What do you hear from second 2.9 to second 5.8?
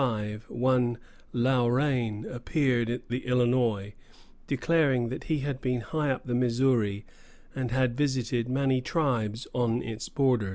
the Illinois, declaring that he had